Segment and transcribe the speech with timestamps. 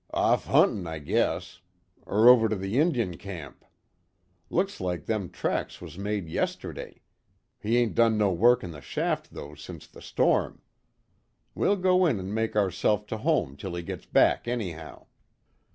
[0.15, 1.59] "Off huntin', I guess.
[2.07, 3.63] Er over to the Injun camp.
[4.49, 7.01] Looks like them tracks was made yesterday.
[7.59, 10.63] He ain't done no work in the shaft though sence the storm.
[11.53, 15.05] We'll go in an' make ourself to home till he gits back, anyhow.